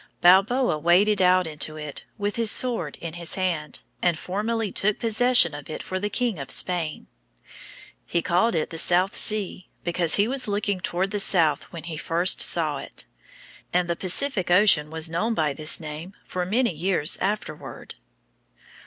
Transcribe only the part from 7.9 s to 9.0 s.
He called it the